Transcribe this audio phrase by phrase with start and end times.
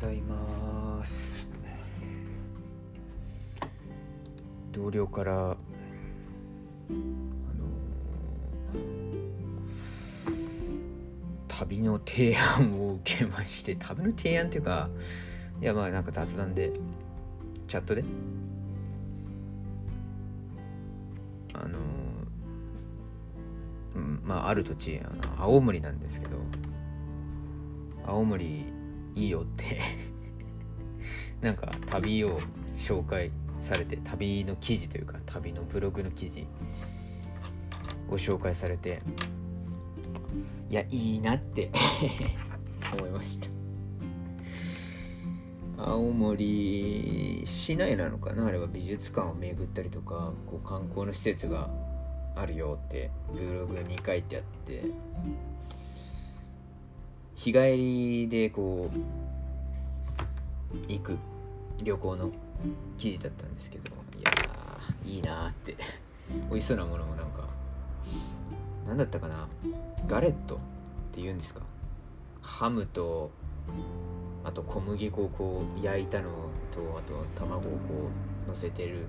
[0.00, 1.46] ざいます。
[4.72, 5.56] 同僚からあの
[11.48, 14.88] 旅の提案を受けまして旅の提案っていうか
[15.60, 16.72] いやまあなんか雑談で
[17.68, 18.02] チャットで
[21.52, 21.78] あの
[24.24, 26.38] まあある土地あの青森なんですけど
[28.06, 28.79] 青森
[29.14, 29.80] いいよって。
[31.40, 32.40] なんか旅を
[32.76, 36.46] 紹介されて旅の記事というか旅のブログの記事
[38.08, 39.00] を紹介されて
[40.68, 41.70] いやいいなって
[42.96, 43.48] 思いました。
[45.82, 48.46] 青森市内なのかな？
[48.46, 51.70] あれは美術館を巡ったりとかこう観光の施設が
[52.36, 54.84] あるよってブログに書いてあって。
[57.34, 61.16] 日帰りでこう行く
[61.82, 62.30] 旅行の
[62.98, 65.76] 記事だったんですけどいやーいいなーって。
[66.48, 67.48] 美味しそうなものもなんか
[68.86, 69.48] 何だったかな？
[70.06, 70.58] ガレットっ
[71.12, 71.62] て言うんですか？
[72.40, 73.30] ハムと
[74.44, 76.28] あと小麦粉をこう焼いたの
[76.74, 77.78] とあと卵をこ
[78.46, 79.06] う乗せてる。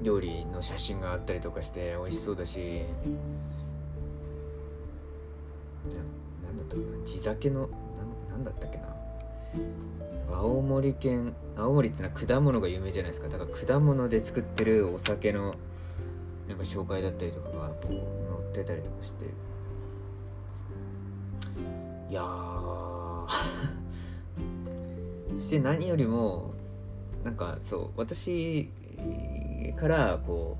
[0.00, 2.84] 料理の写真があったりとかして美味しそうだし。
[5.96, 7.68] ななんだったかな地酒のな
[8.30, 8.84] なんだったっけな。
[10.30, 13.28] 青森県青森ってのは果物が有名じゃないですか。
[13.28, 15.54] だから果物で作ってるお酒の
[16.48, 19.24] なんか紹介だったりとかがこう載ってたりとかして。
[22.10, 23.26] いやー。
[25.34, 26.54] そ して何よりも
[27.24, 28.70] なんかそう私
[29.76, 30.56] からこ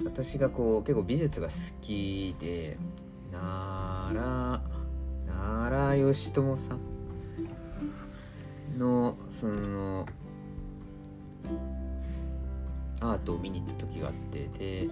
[0.00, 2.76] う私がこう結構美術が好きで。
[3.32, 4.60] 奈良
[5.26, 6.78] 奈良義朝さん。
[8.78, 10.06] のその
[13.00, 14.88] アートを見に行った時があってで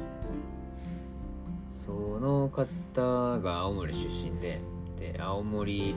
[1.70, 4.60] その方が青森出身で
[4.98, 5.94] で青森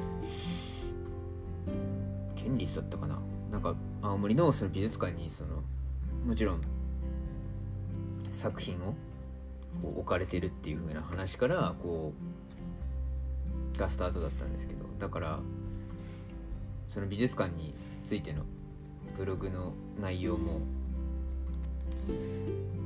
[2.36, 3.20] 県立だったかな。
[3.52, 5.64] なんか青森のその美術館にその
[6.26, 6.62] もちろん
[8.30, 8.94] 作品を
[9.82, 12.14] こう置かれてるっていう風な話からこ
[13.76, 15.40] うがスタートだったんですけどだから
[16.90, 18.44] その美術館についての
[19.18, 20.62] ブログの内容も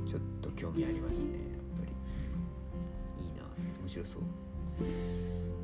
[0.08, 1.84] ちょっと興味ありますねやっぱ
[3.18, 3.24] り。
[3.24, 3.42] いいな
[3.80, 4.22] 面白そう。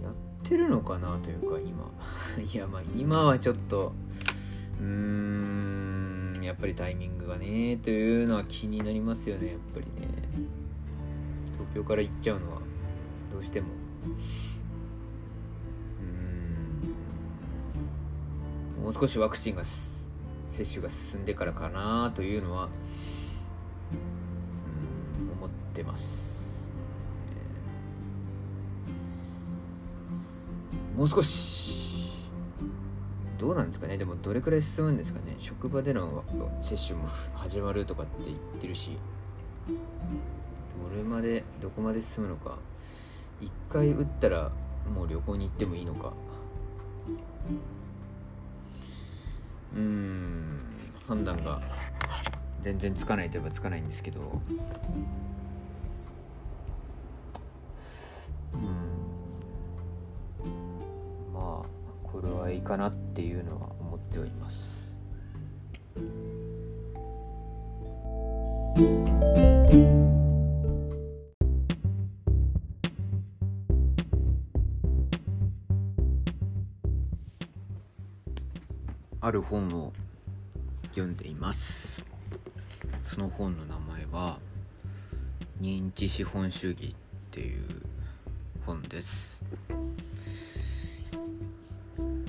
[0.03, 1.91] やってるのかなというか今。
[2.43, 3.93] いやまあ今はちょっと
[4.81, 10.09] うーんやっぱりタイミングがねというのは気になりますよねやっぱりね。
[11.60, 12.60] 東京から行っちゃうのは
[13.31, 13.69] どうしても。
[18.78, 18.82] うん。
[18.84, 19.62] もう少しワクチンが
[20.48, 22.71] 接種が進んでからかなというのは
[23.93, 26.71] うん思ってます。
[30.97, 32.10] もう少し
[33.38, 33.97] どうなんですかね。
[33.97, 35.34] でもどれくらい進むんですかね。
[35.38, 36.25] 職場での
[36.60, 38.98] 接種も始まるとかって言ってるし。
[40.89, 42.59] どれまでどこまで進むのか。
[43.41, 44.51] 一回打ったら
[44.95, 46.13] もう旅行に行ってもいいのか。
[49.75, 50.61] うーん
[51.07, 51.61] 判断が
[52.63, 54.21] 全然つかないといえばつかないんですけど。
[58.55, 58.65] うん。
[61.33, 61.67] まあ
[62.03, 64.93] これはいいかなっていうのは思っております。
[79.31, 79.93] ある本を
[80.89, 82.03] 読んでいます。
[83.05, 84.41] その本の名前は
[85.63, 86.95] 「認知資本主義」っ
[87.31, 87.65] ていう
[88.66, 89.41] 本です。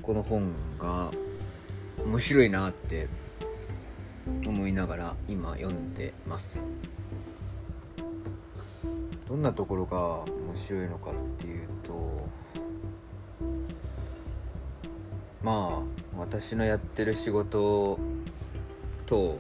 [0.04, 1.12] この本が
[2.06, 3.08] 面白いなって
[4.46, 6.68] 思いながら今読んでます。
[9.28, 12.30] どんなところが面白いのかっていうと
[15.42, 18.00] まあ私のやってる仕事
[19.08, 19.40] と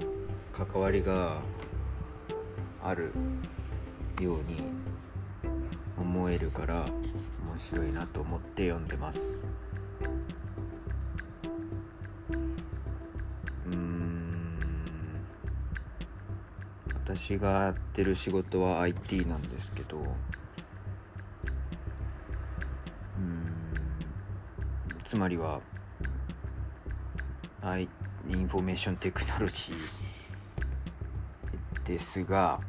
[0.51, 1.39] 関わりが
[2.83, 3.11] ある
[4.19, 4.63] ように
[5.95, 6.87] 思えるから
[7.45, 9.45] 面白いなと思って読んでます。
[13.67, 14.57] うん。
[16.95, 19.99] 私がやってる仕事は IT なんですけど。
[23.17, 23.63] うん。
[25.05, 25.61] つまりは
[27.63, 32.59] information technology ですが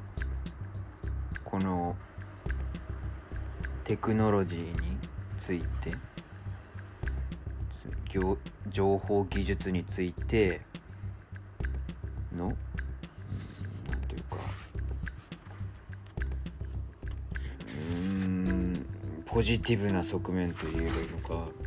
[1.44, 1.96] この
[3.84, 4.98] テクノロジーに
[5.38, 5.94] ついて
[8.70, 10.60] 情報技術について
[12.36, 12.52] の
[13.88, 14.36] 何ていうか。
[17.66, 18.86] うん
[19.24, 21.61] ポジティブな側面と言えるのか。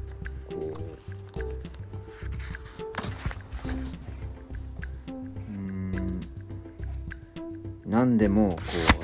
[7.85, 8.61] 何でもこ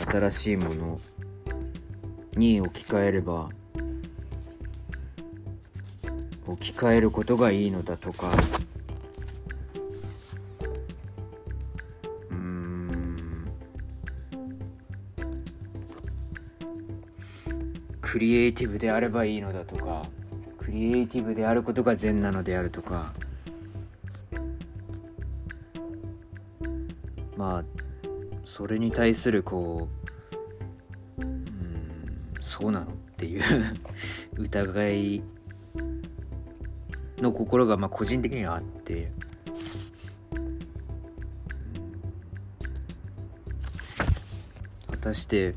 [0.08, 1.00] う新しいもの
[2.36, 3.50] に置き換えれば
[6.48, 8.32] 置き換えることがいいのだとか。
[12.30, 13.48] うん。
[18.02, 20.06] クリエイティブであればいいのだとか
[20.58, 23.14] クリエイティブであることが善なのであるとか。
[28.52, 29.88] それに対するこ
[31.20, 33.42] ううんそうなのっていう
[34.38, 35.24] 疑い
[37.20, 39.14] の心がまあ個人的にはあって。
[44.90, 45.56] 果たして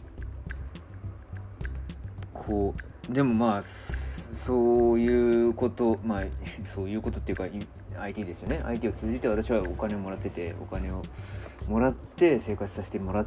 [2.32, 2.76] こ
[3.11, 3.62] うでもまあ
[4.44, 6.23] そういうことまあ
[6.69, 7.44] そういうことっていうか
[7.99, 8.61] IT ですよね。
[8.62, 11.00] IT を通じて私はお金をもらっててお金を
[11.67, 13.26] もらって生活させてもらっ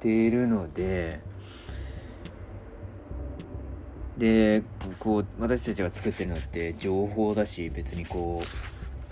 [0.00, 1.20] ているので
[4.18, 4.64] で
[4.98, 8.42] こう私たちが作ってるのって情報だし別にこ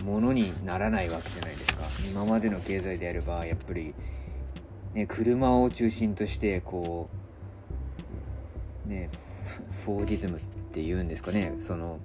[0.01, 1.85] うものにならないわけじゃないですか。
[2.11, 3.95] 今までの経済であればやっぱり、
[4.95, 7.09] ね、車を中心としてこ
[8.85, 9.11] うね
[9.85, 11.55] フォーディズムってていうんですかね。
[11.57, 12.01] その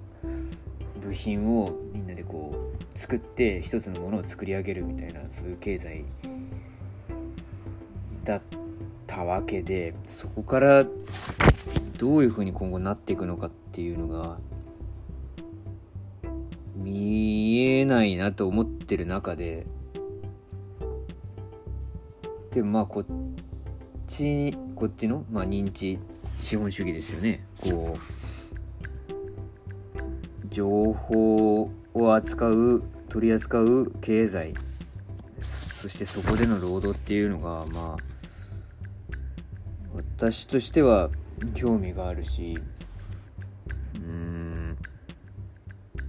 [1.00, 6.04] 部品をみんなでこう作って一つのものを作り上げるみたいなそういう経済
[8.24, 8.42] だっ
[9.06, 10.84] たわけでそこから
[11.96, 14.38] どういうふうに今後なっていくのかっていうのが
[16.76, 19.66] 見えないなと思ってる中で
[22.52, 23.04] でもまあこっ
[24.06, 25.98] ちこっちの、まあ、認知
[26.40, 27.44] 資本主義ですよね。
[27.60, 28.47] こう
[30.58, 34.54] 情報を扱う取り扱う経済。
[35.38, 38.02] そしてそこでの労働っていうのがまあ
[39.94, 41.10] 私としては
[41.54, 42.58] 興味があるし
[43.94, 44.76] うん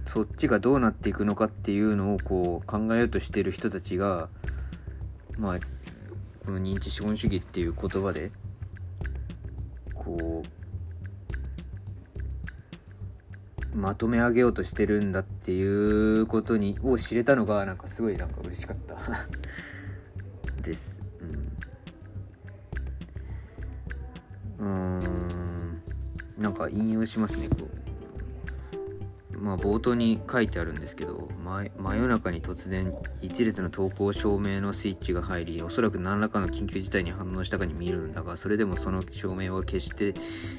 [0.04, 4.30] そっちがどうなっていくのかっていうのをこう考えようとしてる人たちが
[5.38, 5.58] まあ
[6.44, 8.32] この認知資本主義っていう言葉で
[9.94, 10.59] こう
[13.74, 15.62] まとめ上げようとしてるんだってい
[16.20, 18.96] うことにを知れたのがなんかすごいなんか嬉しかった。
[20.62, 20.98] です。
[24.58, 25.82] うん、うん。
[26.38, 27.89] なんか引用しますねこう。
[29.40, 40.14] まあ冒頭に書いてあるんですけど真夜中に突然一列の投稿照明のスイッチが入りおそらく何らかの緊急事態に反応したかに見えるんだがそれでもその照明は決して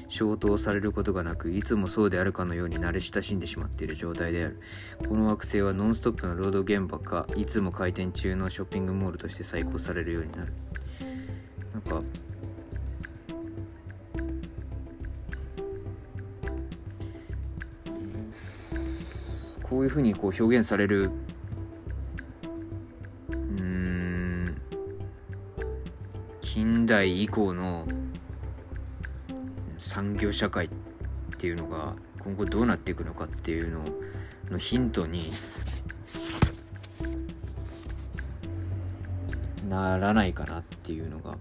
[0.08, 4.60] 消灯されることがなくいつもそうであるかのように慣れ親しんでしまっている状態である。
[5.08, 10.52] この惑星はノンストップの労働現場かいつも開店中のショッピングモールとして再興されるようになる。
[11.72, 12.02] なんか
[19.72, 21.10] こういうふうにこう表現される。
[23.30, 24.54] うん。
[26.42, 27.86] 近代以降の
[29.78, 30.68] 産業社会っ
[31.38, 33.82] ていうのが今後どうなっていくのかっていうの
[34.50, 35.30] のヒントに
[39.70, 41.38] ならないかなっていうのが。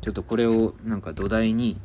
[0.00, 1.80] ちょっとこれをなんか土台に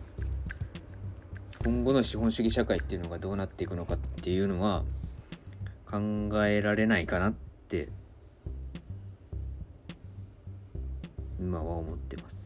[1.63, 4.83] 今後の資本主義社会っていうのがどうなっていくのかっていうのは
[5.85, 5.99] 考
[6.47, 7.33] えられないかなっ
[7.67, 7.89] て
[11.39, 12.40] 今は思ってます。